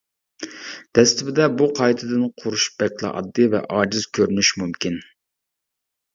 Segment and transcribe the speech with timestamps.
[0.99, 4.99] دەسلىپىدە بۇ قايتىدىن قۇرۇش بەكلا ئاددىي ۋە ئاجىز كۆرۈنۈشى مۇمكىن.